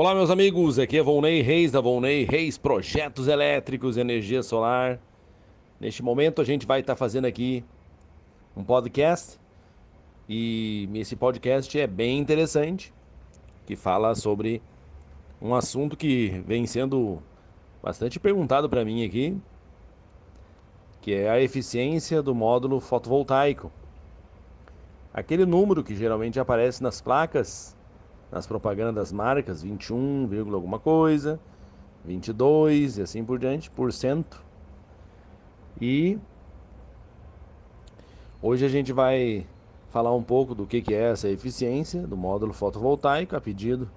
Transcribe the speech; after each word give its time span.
Olá, 0.00 0.14
meus 0.14 0.30
amigos. 0.30 0.78
Aqui 0.78 0.96
é 0.96 1.02
Volney 1.02 1.42
Reis 1.42 1.72
da 1.72 1.80
Volney 1.80 2.22
Reis 2.22 2.56
Projetos 2.56 3.26
Elétricos 3.26 3.96
Energia 3.96 4.44
Solar. 4.44 5.00
Neste 5.80 6.04
momento, 6.04 6.40
a 6.40 6.44
gente 6.44 6.64
vai 6.64 6.78
estar 6.78 6.94
fazendo 6.94 7.24
aqui 7.24 7.64
um 8.56 8.62
podcast 8.62 9.40
e 10.28 10.88
esse 10.94 11.16
podcast 11.16 11.80
é 11.80 11.84
bem 11.84 12.16
interessante, 12.16 12.94
que 13.66 13.74
fala 13.74 14.14
sobre 14.14 14.62
um 15.42 15.52
assunto 15.52 15.96
que 15.96 16.44
vem 16.46 16.64
sendo 16.64 17.20
bastante 17.82 18.20
perguntado 18.20 18.70
para 18.70 18.84
mim 18.84 19.04
aqui, 19.04 19.36
que 21.00 21.12
é 21.12 21.28
a 21.28 21.40
eficiência 21.40 22.22
do 22.22 22.36
módulo 22.36 22.78
fotovoltaico. 22.78 23.68
Aquele 25.12 25.44
número 25.44 25.82
que 25.82 25.96
geralmente 25.96 26.38
aparece 26.38 26.84
nas 26.84 27.00
placas 27.00 27.76
nas 28.30 28.46
propagandas 28.46 28.94
das 28.94 29.12
marcas, 29.12 29.62
21, 29.62 30.28
alguma 30.54 30.78
coisa, 30.78 31.40
22 32.04 32.98
e 32.98 33.02
assim 33.02 33.24
por 33.24 33.38
diante, 33.38 33.70
por 33.70 33.92
cento. 33.92 34.42
E 35.80 36.18
hoje 38.42 38.64
a 38.64 38.68
gente 38.68 38.92
vai 38.92 39.46
falar 39.90 40.14
um 40.14 40.22
pouco 40.22 40.54
do 40.54 40.66
que, 40.66 40.82
que 40.82 40.94
é 40.94 41.10
essa 41.10 41.28
eficiência 41.28 42.06
do 42.06 42.16
módulo 42.16 42.52
fotovoltaico 42.52 43.34
a 43.34 43.40
pedido 43.40 43.90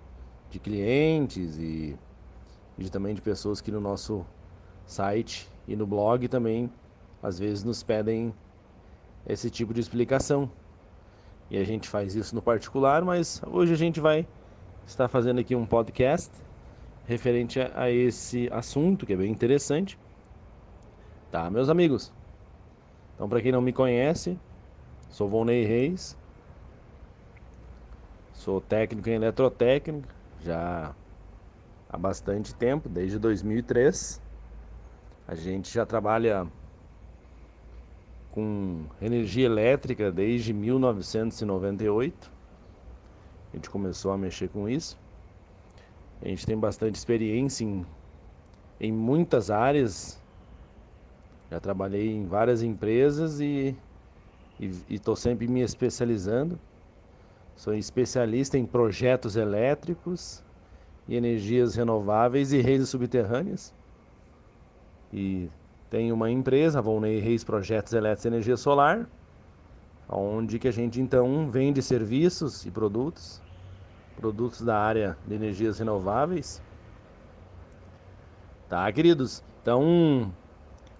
de 0.49 0.59
clientes 0.59 1.57
e, 1.57 1.97
e 2.77 2.89
também 2.89 3.13
de 3.13 3.21
pessoas 3.21 3.61
que 3.61 3.71
no 3.71 3.81
nosso 3.81 4.25
site 4.85 5.49
e 5.67 5.75
no 5.75 5.85
blog 5.85 6.27
também 6.27 6.69
às 7.21 7.37
vezes 7.37 7.63
nos 7.63 7.83
pedem 7.83 8.33
esse 9.27 9.49
tipo 9.49 9.73
de 9.73 9.79
explicação. 9.79 10.49
E 11.51 11.57
a 11.57 11.65
gente 11.65 11.89
faz 11.89 12.15
isso 12.15 12.33
no 12.33 12.41
particular, 12.41 13.03
mas 13.03 13.41
hoje 13.45 13.73
a 13.73 13.75
gente 13.75 13.99
vai 13.99 14.25
estar 14.87 15.09
fazendo 15.09 15.41
aqui 15.41 15.53
um 15.53 15.65
podcast 15.65 16.31
referente 17.05 17.59
a, 17.59 17.71
a 17.75 17.91
esse 17.91 18.47
assunto 18.53 19.05
que 19.05 19.11
é 19.11 19.17
bem 19.17 19.29
interessante. 19.29 19.99
Tá, 21.29 21.51
meus 21.51 21.67
amigos? 21.67 22.09
Então, 23.13 23.27
para 23.27 23.41
quem 23.41 23.51
não 23.51 23.61
me 23.61 23.73
conhece, 23.73 24.39
sou 25.09 25.27
Volney 25.27 25.65
Reis, 25.65 26.17
sou 28.31 28.61
técnico 28.61 29.09
em 29.09 29.15
eletrotécnica 29.15 30.07
já 30.39 30.95
há 31.89 31.97
bastante 31.97 32.55
tempo, 32.55 32.87
desde 32.87 33.19
2003. 33.19 34.21
A 35.27 35.35
gente 35.35 35.73
já 35.73 35.85
trabalha 35.85 36.47
com 38.31 38.85
energia 39.01 39.45
elétrica 39.45 40.11
desde 40.11 40.53
1998. 40.53 42.31
A 43.51 43.55
gente 43.55 43.69
começou 43.69 44.11
a 44.11 44.17
mexer 44.17 44.49
com 44.49 44.67
isso. 44.67 44.97
A 46.21 46.27
gente 46.27 46.45
tem 46.45 46.57
bastante 46.57 46.95
experiência 46.95 47.65
em, 47.65 47.85
em 48.79 48.91
muitas 48.91 49.51
áreas. 49.51 50.21
Já 51.49 51.59
trabalhei 51.59 52.09
em 52.09 52.25
várias 52.25 52.63
empresas 52.63 53.41
e 53.41 53.75
estou 54.89 55.15
sempre 55.15 55.47
me 55.47 55.61
especializando. 55.61 56.57
Sou 57.55 57.73
especialista 57.73 58.57
em 58.57 58.65
projetos 58.65 59.35
elétricos 59.35 60.43
e 61.07 61.15
energias 61.15 61.75
renováveis 61.75 62.53
e 62.53 62.61
redes 62.61 62.87
subterrâneas. 62.87 63.73
E 65.11 65.49
tem 65.91 66.09
uma 66.09 66.31
empresa, 66.31 66.79
a 66.79 66.81
Volney 66.81 67.19
Reis 67.19 67.43
Projetos 67.43 67.91
Elétricos 67.91 68.23
e 68.23 68.27
Energia 68.29 68.55
Solar, 68.55 69.09
onde 70.07 70.57
que 70.57 70.69
a 70.69 70.71
gente 70.71 71.01
então 71.01 71.51
vende 71.51 71.81
serviços 71.81 72.65
e 72.65 72.71
produtos, 72.71 73.41
produtos 74.15 74.61
da 74.61 74.79
área 74.79 75.17
de 75.27 75.35
energias 75.35 75.79
renováveis. 75.79 76.63
Tá, 78.69 78.89
queridos? 78.93 79.43
Então, 79.61 80.33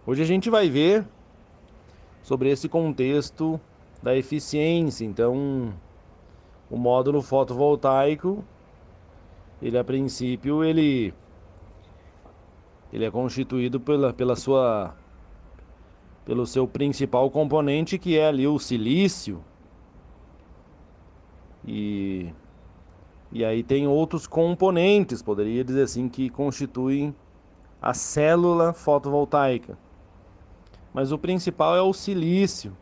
hoje 0.05 0.23
a 0.23 0.25
gente 0.25 0.49
vai 0.49 0.69
ver 0.69 1.05
sobre 2.21 2.49
esse 2.49 2.67
contexto 2.67 3.57
da 4.03 4.13
eficiência. 4.13 5.05
Então, 5.05 5.73
o 6.69 6.75
módulo 6.75 7.21
fotovoltaico, 7.21 8.43
ele 9.61 9.77
a 9.77 9.85
princípio 9.85 10.65
ele 10.65 11.13
ele 12.91 13.05
é 13.05 13.11
constituído 13.11 13.79
pela, 13.79 14.13
pela 14.13 14.35
sua 14.35 14.95
pelo 16.25 16.45
seu 16.45 16.67
principal 16.67 17.29
componente 17.31 17.97
que 17.97 18.17
é 18.17 18.27
ali 18.27 18.47
o 18.47 18.59
silício. 18.59 19.43
E 21.65 22.33
e 23.31 23.45
aí 23.45 23.63
tem 23.63 23.87
outros 23.87 24.27
componentes, 24.27 25.21
poderia 25.21 25.63
dizer 25.63 25.83
assim, 25.83 26.09
que 26.09 26.29
constituem 26.29 27.15
a 27.81 27.93
célula 27.93 28.73
fotovoltaica. 28.73 29.77
Mas 30.93 31.13
o 31.13 31.17
principal 31.17 31.75
é 31.77 31.81
o 31.81 31.93
silício, 31.93 32.75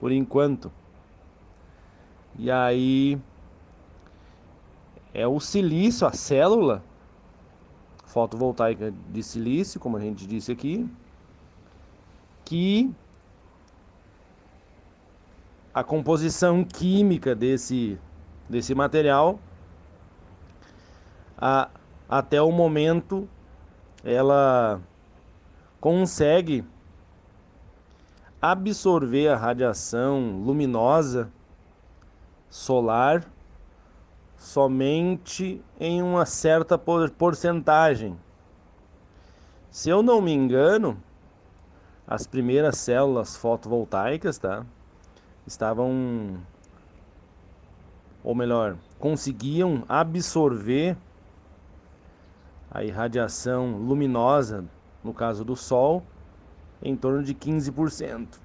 por 0.00 0.10
enquanto. 0.10 0.72
E 2.36 2.50
aí 2.50 3.20
é 5.14 5.26
o 5.28 5.38
silício, 5.38 6.08
a 6.08 6.12
célula, 6.12 6.82
fotovoltaica 8.08 8.92
de 9.10 9.22
silício, 9.22 9.78
como 9.78 9.96
a 9.96 10.00
gente 10.00 10.26
disse 10.26 10.50
aqui, 10.50 10.88
que 12.44 12.90
a 15.72 15.84
composição 15.84 16.64
química 16.64 17.34
desse, 17.34 17.98
desse 18.48 18.74
material 18.74 19.38
a, 21.36 21.68
até 22.08 22.40
o 22.42 22.50
momento 22.50 23.28
ela 24.02 24.80
consegue 25.80 26.64
absorver 28.40 29.28
a 29.28 29.36
radiação 29.36 30.40
luminosa 30.42 31.30
solar 32.48 33.24
somente 34.38 35.62
em 35.78 36.00
uma 36.00 36.24
certa 36.24 36.78
porcentagem. 36.78 38.16
Se 39.70 39.90
eu 39.90 40.02
não 40.02 40.22
me 40.22 40.32
engano, 40.32 40.96
as 42.06 42.26
primeiras 42.26 42.78
células 42.78 43.36
fotovoltaicas, 43.36 44.38
tá? 44.38 44.64
Estavam 45.46 46.38
ou 48.22 48.34
melhor, 48.34 48.76
conseguiam 48.98 49.84
absorver 49.88 50.96
a 52.70 52.84
irradiação 52.84 53.76
luminosa, 53.76 54.64
no 55.02 55.14
caso 55.14 55.44
do 55.44 55.56
sol, 55.56 56.02
em 56.82 56.94
torno 56.96 57.22
de 57.22 57.34
15%. 57.34 58.38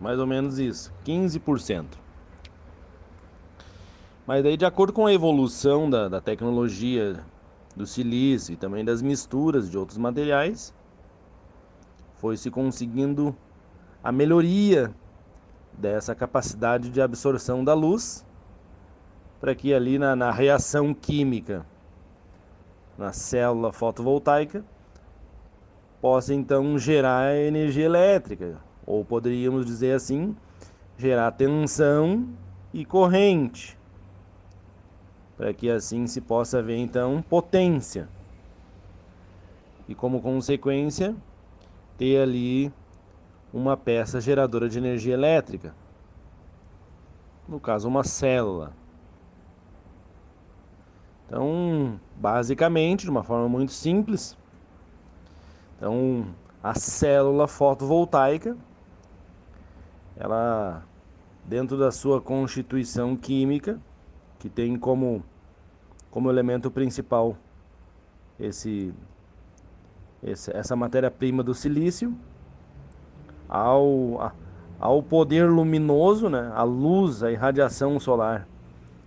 Mais 0.00 0.18
ou 0.18 0.26
menos 0.26 0.58
isso, 0.58 0.92
15%. 1.04 2.03
Mas 4.26 4.42
daí, 4.42 4.56
de 4.56 4.64
acordo 4.64 4.92
com 4.92 5.04
a 5.04 5.12
evolução 5.12 5.90
da, 5.90 6.08
da 6.08 6.18
tecnologia 6.18 7.22
do 7.76 7.86
silício 7.86 8.54
e 8.54 8.56
também 8.56 8.82
das 8.82 9.02
misturas 9.02 9.70
de 9.70 9.76
outros 9.76 9.98
materiais, 9.98 10.72
foi 12.14 12.36
se 12.38 12.50
conseguindo 12.50 13.36
a 14.02 14.10
melhoria 14.10 14.94
dessa 15.74 16.14
capacidade 16.14 16.88
de 16.88 17.02
absorção 17.02 17.62
da 17.62 17.74
luz 17.74 18.24
para 19.40 19.54
que 19.54 19.74
ali 19.74 19.98
na, 19.98 20.16
na 20.16 20.30
reação 20.30 20.94
química 20.94 21.66
na 22.96 23.12
célula 23.12 23.74
fotovoltaica 23.74 24.64
possa 26.00 26.32
então 26.32 26.78
gerar 26.78 27.36
energia 27.36 27.84
elétrica, 27.84 28.58
ou 28.86 29.04
poderíamos 29.04 29.66
dizer 29.66 29.94
assim, 29.94 30.34
gerar 30.96 31.30
tensão 31.32 32.26
e 32.72 32.86
corrente 32.86 33.76
para 35.36 35.52
que 35.52 35.70
assim 35.70 36.06
se 36.06 36.20
possa 36.20 36.62
ver 36.62 36.76
então 36.76 37.22
potência. 37.22 38.08
E 39.88 39.94
como 39.94 40.20
consequência, 40.20 41.14
ter 41.98 42.20
ali 42.20 42.72
uma 43.52 43.76
peça 43.76 44.20
geradora 44.20 44.68
de 44.68 44.78
energia 44.78 45.14
elétrica. 45.14 45.74
No 47.46 47.60
caso, 47.60 47.86
uma 47.86 48.02
célula. 48.02 48.72
Então, 51.26 52.00
basicamente, 52.16 53.04
de 53.04 53.10
uma 53.10 53.22
forma 53.22 53.48
muito 53.48 53.72
simples, 53.72 54.36
então 55.76 56.26
a 56.62 56.74
célula 56.74 57.46
fotovoltaica, 57.46 58.56
ela 60.16 60.82
dentro 61.44 61.78
da 61.78 61.92
sua 61.92 62.20
constituição 62.20 63.16
química, 63.16 63.78
que 64.38 64.48
tem 64.48 64.78
como, 64.78 65.22
como 66.10 66.30
elemento 66.30 66.70
principal 66.70 67.36
esse, 68.38 68.92
esse 70.22 70.50
essa 70.54 70.74
matéria-prima 70.74 71.42
do 71.42 71.54
silício, 71.54 72.14
ao, 73.48 74.32
ao 74.78 75.02
poder 75.02 75.48
luminoso, 75.48 76.28
né, 76.28 76.50
a 76.54 76.62
luz, 76.62 77.22
a 77.22 77.30
irradiação 77.30 77.98
solar 78.00 78.46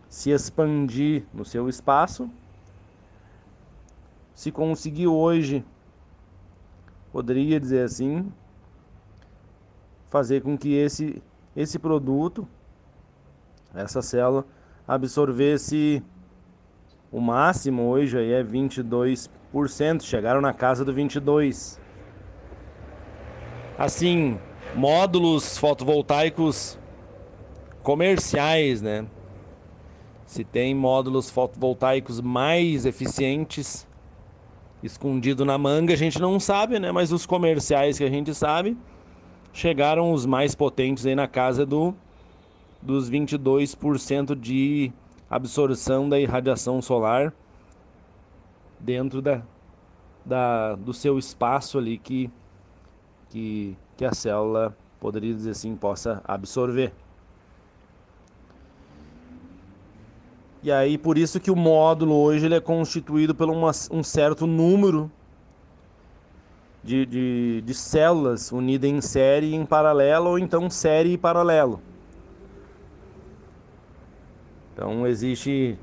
se 0.09 0.31
expandir 0.31 1.25
no 1.33 1.43
seu 1.43 1.67
espaço, 1.67 2.29
se 4.33 4.51
conseguir 4.51 5.07
hoje, 5.07 5.65
poderia 7.11 7.59
dizer 7.59 7.83
assim, 7.83 8.31
fazer 10.09 10.41
com 10.41 10.57
que 10.57 10.73
esse, 10.73 11.21
esse 11.55 11.77
produto, 11.77 12.47
essa 13.73 14.01
célula, 14.01 14.45
absorvesse 14.87 16.01
o 17.11 17.19
máximo 17.19 17.83
hoje 17.83 18.17
aí 18.17 18.31
é 18.31 18.43
22%, 18.43 19.29
chegaram 20.01 20.39
na 20.39 20.53
casa 20.53 20.85
do 20.85 20.93
22%. 20.93 21.79
Assim, 23.77 24.39
módulos 24.75 25.57
fotovoltaicos 25.57 26.79
comerciais, 27.83 28.81
né? 28.81 29.05
Se 30.25 30.43
tem 30.43 30.73
módulos 30.73 31.29
fotovoltaicos 31.29 32.19
mais 32.19 32.85
eficientes 32.85 33.87
escondido 34.81 35.45
na 35.45 35.57
manga, 35.57 35.93
a 35.93 35.97
gente 35.97 36.19
não 36.19 36.39
sabe, 36.39 36.79
né? 36.79 36.91
Mas 36.91 37.11
os 37.11 37.25
comerciais 37.25 37.97
que 37.97 38.03
a 38.03 38.09
gente 38.09 38.33
sabe 38.33 38.77
chegaram 39.53 40.11
os 40.11 40.25
mais 40.25 40.53
potentes 40.53 41.05
aí 41.05 41.15
na 41.15 41.27
casa 41.27 41.65
do 41.65 41.95
dos 42.81 43.09
22% 43.09 44.35
de 44.35 44.91
absorção 45.29 46.07
da 46.07 46.19
irradiação 46.19 46.81
solar 46.81 47.33
dentro 48.79 49.21
da, 49.21 49.41
da, 50.25 50.75
do 50.75 50.93
seu 50.93 51.17
espaço 51.17 51.77
ali 51.77 51.97
que, 51.97 52.29
que, 53.29 53.75
que 53.95 54.05
a 54.05 54.13
célula, 54.13 54.75
poderia 54.99 55.33
dizer 55.33 55.51
assim, 55.51 55.75
possa 55.75 56.21
absorver. 56.25 56.93
E 60.63 60.71
aí, 60.71 60.97
por 60.97 61.17
isso 61.17 61.39
que 61.39 61.51
o 61.51 61.55
módulo 61.55 62.15
hoje 62.15 62.45
ele 62.45 62.55
é 62.55 62.59
constituído 62.59 63.33
por 63.33 63.49
uma, 63.49 63.71
um 63.91 64.03
certo 64.03 64.45
número 64.45 65.09
de, 66.83 67.05
de, 67.05 67.61
de 67.61 67.73
células 67.73 68.51
unidas 68.51 68.89
em 68.89 69.01
série 69.01 69.47
e 69.47 69.55
em 69.55 69.65
paralelo, 69.65 70.31
ou 70.31 70.39
então 70.39 70.69
série 70.69 71.13
e 71.13 71.17
paralelo. 71.17 71.81
Então 74.77 75.07
existe 75.07 75.75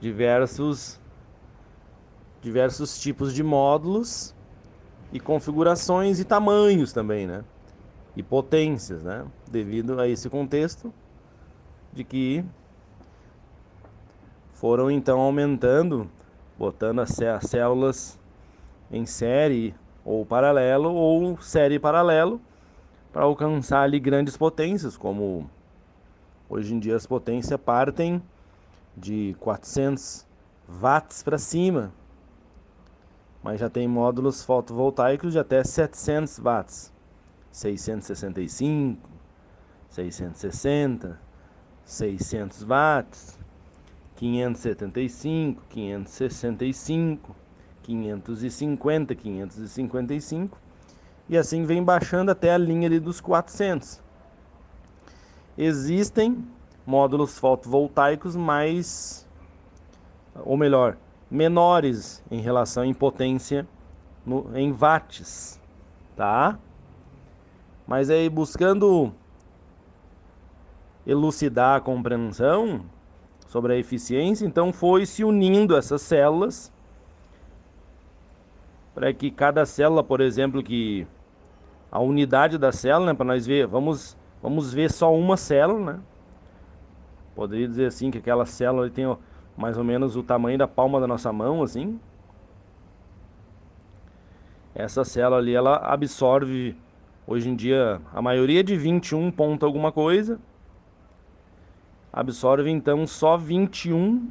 diversos 0.00 1.00
diversos 2.40 3.00
tipos 3.00 3.34
de 3.34 3.42
módulos 3.42 4.32
e 5.12 5.18
configurações 5.18 6.20
e 6.20 6.24
tamanhos 6.24 6.92
também, 6.92 7.26
né? 7.26 7.44
E 8.14 8.22
potências, 8.22 9.02
né? 9.02 9.26
Devido 9.50 10.00
a 10.00 10.06
esse 10.06 10.30
contexto 10.30 10.94
de 11.92 12.04
que 12.04 12.44
foram 14.52 14.88
então 14.88 15.18
aumentando, 15.18 16.08
botando 16.56 17.00
as 17.00 17.10
células 17.40 18.20
em 18.88 19.04
série 19.04 19.74
ou 20.04 20.24
paralelo 20.24 20.94
ou 20.94 21.42
série 21.42 21.80
paralelo 21.80 22.40
para 23.12 23.24
alcançar 23.24 23.82
ali 23.82 23.98
grandes 23.98 24.36
potências, 24.36 24.96
como 24.96 25.50
Hoje 26.50 26.74
em 26.74 26.78
dia 26.78 26.96
as 26.96 27.06
potências 27.06 27.60
partem 27.60 28.22
de 28.96 29.36
400 29.38 30.26
watts 30.66 31.22
para 31.22 31.36
cima, 31.36 31.92
mas 33.42 33.60
já 33.60 33.68
tem 33.68 33.86
módulos 33.86 34.42
fotovoltaicos 34.42 35.34
de 35.34 35.38
até 35.38 35.62
700 35.62 36.38
watts, 36.38 36.90
665, 37.52 39.10
660, 39.90 41.20
600 41.84 42.62
watts, 42.62 43.38
575, 44.16 45.62
565, 45.68 47.36
550, 47.82 49.14
555 49.14 50.58
e 51.28 51.36
assim 51.36 51.66
vem 51.66 51.84
baixando 51.84 52.30
até 52.30 52.54
a 52.54 52.58
linha 52.58 52.88
ali 52.88 52.98
dos 52.98 53.20
400. 53.20 54.07
Existem 55.60 56.46
módulos 56.86 57.36
fotovoltaicos 57.36 58.36
mais, 58.36 59.28
ou 60.44 60.56
melhor, 60.56 60.96
menores 61.28 62.22
em 62.30 62.40
relação 62.40 62.84
em 62.84 62.94
potência 62.94 63.66
no, 64.24 64.56
em 64.56 64.70
watts, 64.70 65.60
tá? 66.14 66.56
Mas 67.88 68.08
aí 68.08 68.28
buscando 68.28 69.12
elucidar 71.04 71.78
a 71.78 71.80
compreensão 71.80 72.84
sobre 73.48 73.72
a 73.72 73.76
eficiência, 73.76 74.46
então 74.46 74.72
foi 74.72 75.06
se 75.06 75.24
unindo 75.24 75.76
essas 75.76 76.02
células 76.02 76.72
para 78.94 79.12
que 79.12 79.30
cada 79.30 79.66
célula, 79.66 80.04
por 80.04 80.20
exemplo, 80.20 80.62
que 80.62 81.06
a 81.90 81.98
unidade 81.98 82.58
da 82.58 82.70
célula, 82.70 83.06
né, 83.06 83.14
para 83.14 83.26
nós 83.26 83.46
ver, 83.46 83.66
vamos 83.66 84.17
Vamos 84.42 84.72
ver 84.72 84.90
só 84.90 85.12
uma 85.14 85.36
célula, 85.36 85.94
né? 85.94 86.00
Poderia 87.34 87.66
dizer 87.66 87.86
assim 87.86 88.10
que 88.10 88.18
aquela 88.18 88.46
célula 88.46 88.88
tem 88.88 89.04
mais 89.56 89.76
ou 89.76 89.82
menos 89.82 90.16
o 90.16 90.22
tamanho 90.22 90.56
da 90.56 90.68
palma 90.68 91.00
da 91.00 91.06
nossa 91.06 91.32
mão, 91.32 91.62
assim. 91.62 91.98
Essa 94.74 95.04
célula 95.04 95.38
ali, 95.38 95.54
ela 95.54 95.76
absorve, 95.76 96.76
hoje 97.26 97.48
em 97.48 97.56
dia, 97.56 98.00
a 98.14 98.22
maioria 98.22 98.62
de 98.62 98.76
21 98.76 99.30
ponto 99.32 99.66
alguma 99.66 99.90
coisa. 99.90 100.38
Absorve, 102.12 102.70
então, 102.70 103.06
só 103.06 103.36
21 103.36 104.30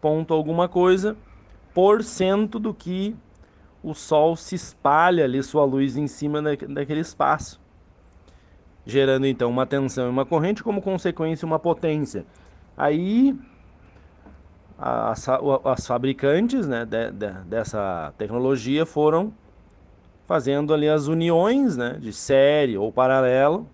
ponto 0.00 0.34
alguma 0.34 0.68
coisa 0.68 1.16
por 1.72 2.02
cento 2.02 2.58
do 2.58 2.74
que 2.74 3.14
o 3.82 3.94
Sol 3.94 4.34
se 4.34 4.56
espalha 4.56 5.24
ali 5.24 5.40
sua 5.42 5.64
luz 5.64 5.96
em 5.96 6.08
cima 6.08 6.42
daquele 6.42 7.00
espaço 7.00 7.60
gerando 8.88 9.26
então 9.26 9.50
uma 9.50 9.66
tensão 9.66 10.06
e 10.06 10.08
uma 10.08 10.24
corrente, 10.24 10.64
como 10.64 10.80
consequência 10.80 11.44
uma 11.44 11.58
potência. 11.58 12.24
Aí 12.74 13.38
as, 14.78 15.26
as 15.64 15.86
fabricantes 15.86 16.66
né, 16.66 16.86
de, 16.86 17.10
de, 17.10 17.30
dessa 17.44 18.14
tecnologia 18.16 18.86
foram 18.86 19.34
fazendo 20.26 20.72
ali 20.72 20.88
as 20.88 21.06
uniões 21.06 21.76
né, 21.76 21.98
de 22.00 22.14
série 22.14 22.78
ou 22.78 22.90
paralelo 22.90 23.68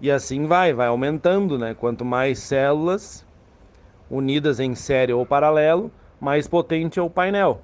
E 0.02 0.12
assim 0.12 0.46
vai, 0.46 0.74
vai 0.74 0.88
aumentando, 0.88 1.58
né? 1.58 1.74
Quanto 1.74 2.04
mais 2.04 2.40
células 2.40 3.26
unidas 4.10 4.60
em 4.60 4.76
série 4.76 5.14
ou 5.14 5.26
paralelo, 5.26 5.90
mais 6.20 6.48
potente 6.48 7.00
é 7.00 7.02
o 7.02 7.10
painel. 7.10 7.62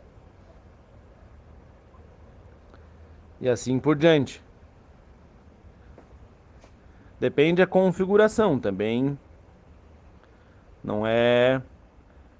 E 3.41 3.49
assim 3.49 3.79
por 3.79 3.95
diante. 3.95 4.41
Depende 7.19 7.61
da 7.61 7.67
configuração 7.67 8.59
também. 8.59 9.17
Não 10.83 11.07
é 11.07 11.61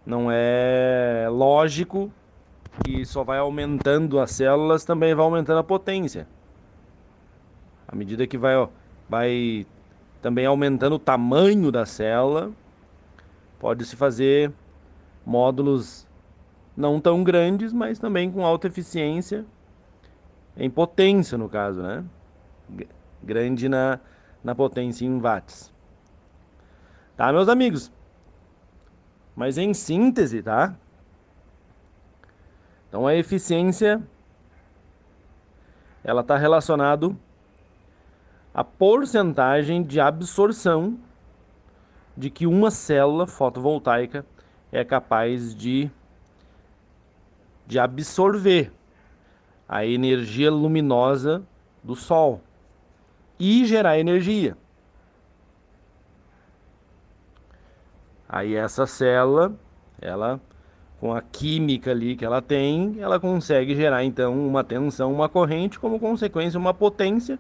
não 0.06 0.30
é 0.30 1.28
lógico 1.30 2.12
que 2.84 3.06
só 3.06 3.24
vai 3.24 3.38
aumentando 3.38 4.20
as 4.20 4.32
células, 4.32 4.84
também 4.84 5.14
vai 5.14 5.24
aumentando 5.24 5.60
a 5.60 5.64
potência. 5.64 6.28
À 7.88 7.96
medida 7.96 8.28
que 8.28 8.38
vai, 8.38 8.58
ó, 8.58 8.68
vai 9.08 9.66
também 10.22 10.46
aumentando 10.46 10.96
o 10.96 11.00
tamanho 11.00 11.72
da 11.72 11.86
célula, 11.86 12.52
pode 13.60 13.86
se 13.86 13.96
fazer 13.96 14.52
módulos 15.26 16.08
não 16.76 17.00
tão 17.00 17.24
grandes, 17.24 17.72
mas 17.72 18.00
também 18.00 18.32
com 18.32 18.46
alta 18.46 18.68
eficiência 18.68 19.46
em 20.56 20.70
potência, 20.70 21.38
no 21.38 21.50
caso, 21.50 21.82
né? 21.82 22.04
Grande 23.24 23.70
na, 23.70 24.00
na 24.44 24.54
potência 24.54 25.06
em 25.06 25.20
watts. 25.20 25.72
Tá, 27.16 27.32
meus 27.32 27.48
amigos? 27.48 27.92
Mas 29.36 29.58
em 29.58 29.74
síntese, 29.74 30.42
tá? 30.42 30.76
Então 32.90 33.08
a 33.08 33.16
eficiência 33.16 34.02
ela 36.04 36.22
está 36.22 36.38
relacionado 36.38 37.18
à 38.54 38.64
porcentagem 38.64 39.82
de 39.82 40.00
absorção 40.00 41.00
de 42.16 42.30
que 42.30 42.46
uma 42.46 42.70
célula 42.70 43.26
fotovoltaica 43.26 44.26
é 44.74 44.84
capaz 44.84 45.54
de, 45.54 45.90
de 47.68 47.78
absorver 47.78 48.72
a 49.70 49.86
energia 49.86 50.52
luminosa 50.52 51.44
do 51.84 51.96
Sol 51.96 52.42
e 53.40 53.66
gerar 53.66 54.00
energia. 54.00 54.58
Aí 58.28 58.56
essa 58.56 58.88
célula, 58.88 59.54
ela 60.02 60.42
com 61.00 61.14
a 61.14 61.22
química 61.22 61.92
ali 61.92 62.16
que 62.16 62.26
ela 62.26 62.42
tem, 62.42 62.96
ela 63.00 63.20
consegue 63.20 63.76
gerar 63.76 64.04
então 64.04 64.34
uma 64.48 64.64
tensão, 64.64 65.14
uma 65.14 65.30
corrente, 65.30 65.78
como 65.78 66.00
consequência 66.00 66.60
uma 66.60 66.74
potência. 66.74 67.38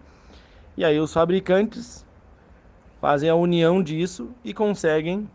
E 0.77 0.85
aí 0.85 0.99
os 0.99 1.11
fabricantes 1.11 2.05
fazem 3.01 3.27
a 3.27 3.35
união 3.35 3.81
disso 3.81 4.29
e 4.43 4.53
conseguem 4.53 5.27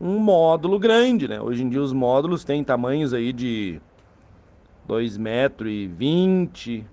um 0.00 0.18
módulo 0.18 0.78
grande, 0.78 1.28
né? 1.28 1.38
Hoje 1.40 1.62
em 1.62 1.68
dia 1.68 1.82
os 1.82 1.92
módulos 1.92 2.42
têm 2.42 2.64
tamanhos 2.64 3.12
aí 3.12 3.34
de 3.34 3.78
2,20 4.88 5.18
metros 5.18 5.90
20 5.96 6.86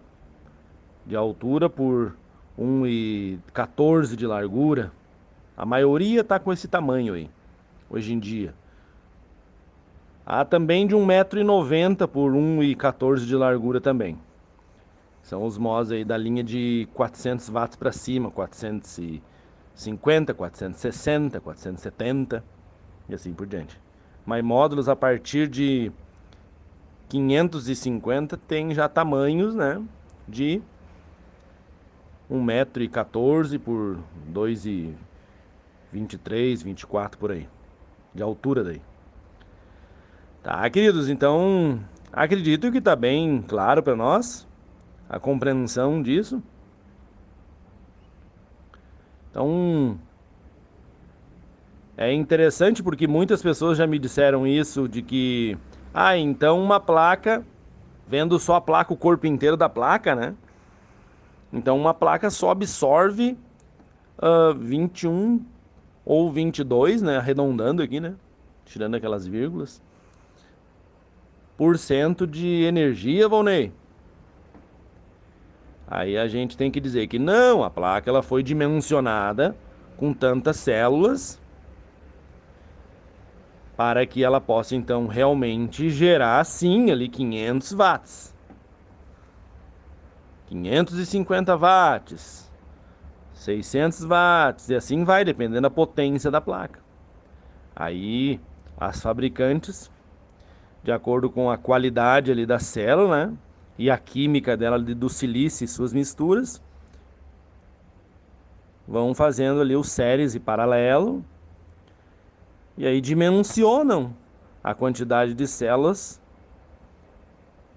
de 1.06 1.16
altura 1.16 1.70
por 1.70 2.18
1,14 2.60 4.16
de 4.16 4.28
largura. 4.28 4.92
A 5.56 5.66
maioria 5.66 6.20
está 6.22 6.38
com 6.38 6.52
esse 6.52 6.68
tamanho 6.68 7.14
aí 7.14 7.30
hoje 7.90 8.14
em 8.14 8.20
dia. 8.20 8.54
Há 10.26 10.44
também 10.44 10.86
de 10.86 10.94
1,90m 10.94 12.06
por 12.08 12.34
1,14m 12.34 13.26
de 13.26 13.38
largura 13.38 13.80
também. 13.80 14.18
São 15.24 15.46
os 15.46 15.58
MOS 15.58 15.92
aí 15.92 16.04
da 16.04 16.18
linha 16.18 16.44
de 16.44 16.90
400 16.94 17.50
watts 17.50 17.78
para 17.78 17.94
cima, 17.94 18.30
450, 18.32 20.34
460, 20.34 21.40
470 21.40 22.57
e 23.10 23.16
assim 23.16 23.34
por 23.34 23.48
diante. 23.48 23.80
Mas 24.26 24.44
módulos 24.44 24.90
a 24.90 24.96
partir 24.96 25.48
de 25.48 25.92
550 27.10 28.38
tem 28.38 28.74
já 28.74 28.90
tamanhos, 28.90 29.56
né, 29.56 29.82
de 30.28 30.62
1,14m 32.30 33.60
por 33.60 33.98
2,23, 34.34 36.64
24 36.64 37.18
por 37.18 37.32
aí 37.32 37.48
de 38.14 38.22
altura 38.24 38.64
daí. 38.64 38.82
Tá, 40.44 40.70
queridos, 40.70 41.08
então 41.08 41.80
acredito 42.12 42.70
que 42.72 42.80
está 42.80 42.96
bem 42.96 43.44
claro 43.48 43.84
para 43.84 43.96
nós 43.96 44.48
a 45.10 45.20
compreensão 45.20 46.02
disso. 46.02 46.42
Então 49.30 50.00
é 51.98 52.14
interessante 52.14 52.84
porque 52.84 53.08
muitas 53.08 53.42
pessoas 53.42 53.76
já 53.76 53.88
me 53.88 53.98
disseram 53.98 54.46
isso 54.46 54.88
de 54.88 55.02
que 55.02 55.58
ah, 55.92 56.16
então 56.16 56.62
uma 56.64 56.80
placa 56.80 57.44
vendo 58.08 58.38
só 58.38 58.56
a 58.56 58.62
placa, 58.62 58.94
o 58.94 58.98
corpo 58.98 59.26
inteiro 59.26 59.58
da 59.58 59.68
placa, 59.68 60.16
né? 60.16 60.36
Então 61.52 61.76
uma 61.76 61.96
placa 61.96 62.30
só 62.30 62.52
absorve 62.52 63.36
uh, 64.20 64.54
21 64.54 65.44
ou 66.06 66.32
22, 66.32 67.02
né, 67.02 67.18
arredondando 67.18 67.82
aqui, 67.82 68.00
né, 68.00 68.16
tirando 68.64 68.96
aquelas 68.96 69.28
vírgulas, 69.28 69.82
por 71.58 71.78
cento 71.78 72.26
de 72.26 72.64
energia, 72.64 73.28
Volney. 73.28 73.74
Aí 75.86 76.18
a 76.18 76.28
gente 76.28 76.56
tem 76.56 76.70
que 76.70 76.80
dizer 76.80 77.08
que 77.08 77.18
não, 77.18 77.64
a 77.64 77.70
placa 77.70 78.10
ela 78.10 78.22
foi 78.22 78.44
dimensionada 78.44 79.56
com 79.98 80.14
tantas 80.14 80.58
células 80.58 81.40
para 83.78 84.08
que 84.08 84.24
ela 84.24 84.42
possa 84.42 84.76
então 84.76 85.06
realmente 85.06 85.92
gerar 85.92 86.44
sim 86.44 86.90
ali 86.90 87.08
500 87.08 87.72
watts. 87.74 88.36
550 90.48 91.56
watts, 91.56 92.52
600 93.36 94.04
watts 94.04 94.70
e 94.70 94.76
assim 94.76 95.04
vai, 95.04 95.24
dependendo 95.24 95.62
da 95.62 95.70
potência 95.70 96.32
da 96.32 96.42
placa. 96.42 96.80
Aí 97.76 98.42
as 98.76 99.00
fabricantes, 99.00 99.92
de 100.84 100.92
acordo 100.92 101.30
com 101.30 101.52
a 101.52 101.58
qualidade 101.58 102.32
ali 102.32 102.48
da 102.48 102.58
célula, 102.58 103.28
né, 103.28 103.34
e 103.78 103.92
a 103.92 103.98
química 103.98 104.58
dela 104.58 104.80
do 104.80 105.08
silício 105.08 105.66
e 105.66 105.68
suas 105.68 105.94
misturas, 105.94 106.64
vão 108.88 109.14
fazendo 109.14 109.62
ali 109.62 109.76
os 109.76 109.90
séries 109.90 110.34
e 110.34 110.40
paralelo 110.40 111.24
e 112.78 112.86
aí 112.86 113.02
dimensionam 113.02 114.14
a 114.64 114.74
quantidade 114.74 115.34
de 115.34 115.48
células 115.48 116.22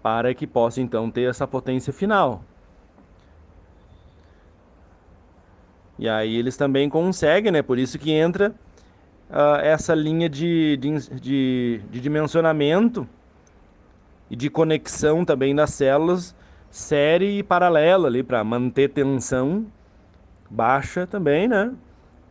para 0.02 0.34
que 0.34 0.46
possa 0.46 0.80
então 0.80 1.10
ter 1.10 1.28
essa 1.28 1.46
potência 1.46 1.92
final. 1.92 2.42
E 5.98 6.08
aí 6.08 6.36
eles 6.36 6.56
também 6.56 6.88
conseguem, 6.88 7.52
né? 7.52 7.62
Por 7.62 7.78
isso 7.78 7.98
que 7.98 8.10
entra 8.10 8.54
uh, 9.30 9.60
essa 9.62 9.94
linha 9.94 10.28
de, 10.28 10.76
de, 10.78 11.20
de, 11.20 11.80
de 11.90 12.00
dimensionamento 12.00 13.06
e 14.30 14.36
de 14.36 14.48
conexão 14.48 15.24
também 15.24 15.54
das 15.54 15.70
células 15.70 16.34
série 16.70 17.38
e 17.38 17.42
paralela 17.42 18.06
ali 18.06 18.22
para 18.22 18.42
manter 18.44 18.90
tensão 18.90 19.66
baixa 20.48 21.06
também, 21.06 21.48
né? 21.48 21.72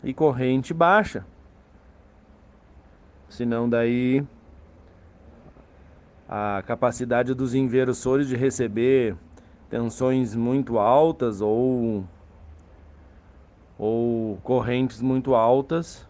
E 0.03 0.13
corrente 0.13 0.73
baixa. 0.73 1.25
Senão 3.29 3.69
daí 3.69 4.25
a 6.27 6.63
capacidade 6.65 7.33
dos 7.33 7.53
inversores 7.55 8.27
de 8.27 8.35
receber 8.35 9.15
tensões 9.69 10.35
muito 10.35 10.77
altas 10.77 11.41
ou 11.41 12.05
ou 13.77 14.37
correntes 14.43 15.01
muito 15.01 15.33
altas, 15.33 16.05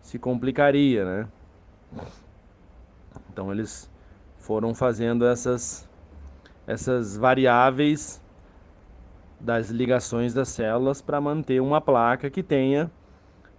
se 0.00 0.16
complicaria, 0.16 1.04
né? 1.04 1.28
Então 3.32 3.50
eles 3.50 3.90
foram 4.38 4.74
fazendo 4.74 5.26
essas 5.26 5.88
essas 6.66 7.16
variáveis 7.16 8.22
das 9.40 9.70
ligações 9.70 10.32
das 10.32 10.48
células 10.50 11.02
para 11.02 11.20
manter 11.20 11.60
uma 11.60 11.80
placa 11.80 12.30
que 12.30 12.42
tenha 12.42 12.90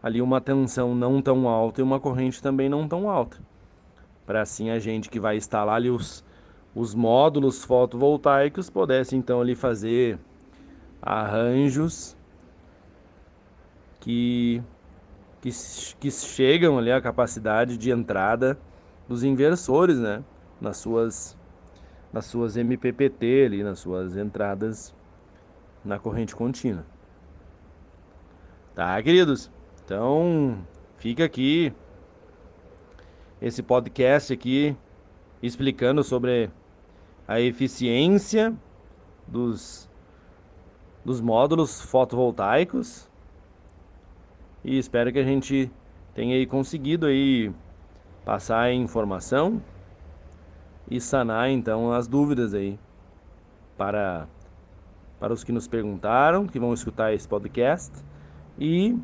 ali 0.02 0.22
uma 0.22 0.42
tensão 0.42 0.96
não 0.96 1.22
tão 1.22 1.48
alta 1.48 1.82
e 1.82 1.84
uma 1.84 2.00
corrente 2.00 2.42
também 2.42 2.68
não 2.68 2.88
tão 2.88 3.10
alta. 3.10 3.38
Para 4.26 4.42
assim 4.42 4.70
a 4.70 4.80
gente 4.80 5.10
que 5.10 5.20
vai 5.20 5.38
instalar 5.38 5.76
ali 5.76 5.90
os, 5.90 6.24
os 6.74 6.96
módulos 6.96 7.64
fotovoltaicos 7.64 8.70
pudesse 8.70 9.16
então 9.16 9.42
ali 9.42 9.56
fazer 9.56 10.18
arranjos 11.02 12.16
que, 14.00 14.62
que, 15.42 15.50
que 16.00 16.12
chegam 16.12 16.78
ali 16.78 16.92
à 16.92 17.02
capacidade 17.02 17.78
de 17.78 17.92
entrada 17.92 18.58
dos 19.08 19.24
inversores, 19.24 20.00
né? 20.00 20.24
Nas 20.60 20.78
suas, 20.78 21.38
nas 22.14 22.26
suas 22.26 22.56
MPPT 22.56 23.46
ali, 23.46 23.64
nas 23.64 23.80
suas 23.80 24.16
entradas 24.16 24.94
na 25.84 26.00
corrente 26.00 26.36
contínua. 26.36 26.86
Tá, 28.76 29.02
queridos? 29.02 29.52
Então, 29.84 30.58
fica 30.98 31.26
aqui 31.26 31.74
esse 33.42 33.64
podcast 33.64 34.32
aqui 34.32 34.76
explicando 35.42 36.04
sobre 36.04 36.50
a 37.28 37.40
eficiência 37.40 38.56
dos, 39.28 39.90
dos 41.04 41.20
módulos 41.20 41.82
fotovoltaicos. 41.82 43.10
E 44.64 44.78
espero 44.78 45.12
que 45.12 45.20
a 45.20 45.24
gente 45.24 45.72
tenha 46.14 46.36
aí 46.36 46.46
conseguido 46.46 47.08
aí 47.08 47.52
passar 48.24 48.62
a 48.62 48.74
informação 48.74 49.62
e 50.90 51.02
sanar 51.02 51.50
então 51.50 51.92
as 51.92 52.08
dúvidas 52.08 52.54
aí 52.54 52.78
para 53.78 54.28
para 55.20 55.34
os 55.34 55.44
que 55.44 55.52
nos 55.52 55.68
perguntaram, 55.68 56.48
que 56.48 56.60
vão 56.60 56.74
escutar 56.74 57.14
esse 57.14 57.28
podcast. 57.28 57.94
E 58.58 58.98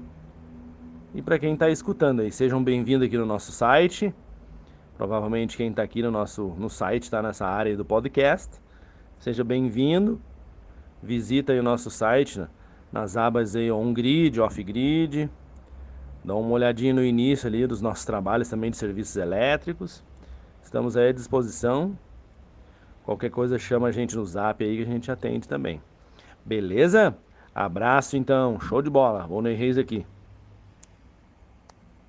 e 1.14 1.22
para 1.22 1.40
quem 1.40 1.54
está 1.54 1.70
escutando 1.70 2.22
aí, 2.22 2.32
sejam 2.32 2.64
bem-vindos 2.64 3.08
aqui 3.08 3.18
no 3.18 3.26
nosso 3.26 3.52
site. 3.52 4.14
Provavelmente 4.98 5.56
quem 5.56 5.70
está 5.70 5.82
aqui 5.84 6.02
no 6.02 6.12
nosso 6.12 6.56
no 6.58 6.70
site 6.70 7.04
está 7.04 7.22
nessa 7.22 7.46
área 7.46 7.78
do 7.78 7.86
podcast. 7.86 8.60
Seja 9.20 9.44
bem-vindo. 9.44 10.20
Visita 11.02 11.54
o 11.54 11.64
nosso 11.64 11.90
site 11.90 12.40
né? 12.40 12.48
nas 12.92 13.16
abas 13.16 13.56
aí 13.56 13.72
on-grid, 13.72 14.40
off-grid 14.42 15.30
Dá 16.26 16.36
uma 16.36 16.52
olhadinha 16.52 16.94
no 16.94 17.04
início 17.04 17.48
ali 17.48 17.66
dos 17.66 17.82
nossos 17.82 18.04
trabalhos 18.04 18.50
também 18.50 18.70
de 18.70 18.78
serviços 18.78 19.16
elétricos. 19.16 20.04
Estamos 20.62 20.98
aí 20.98 21.10
à 21.10 21.14
disposição. 21.14 21.98
Qualquer 23.06 23.30
coisa 23.30 23.58
chama 23.58 23.88
a 23.88 23.92
gente 23.92 24.16
no 24.16 24.26
zap 24.26 24.62
aí 24.64 24.76
que 24.76 24.84
a 24.84 24.86
gente 24.86 25.10
atende 25.10 25.48
também. 25.48 25.82
Beleza? 26.44 27.16
Abraço 27.56 28.18
então, 28.18 28.60
show 28.60 28.82
de 28.82 28.90
bola. 28.90 29.26
Volney 29.26 29.56
Reis 29.56 29.78
aqui. 29.78 30.06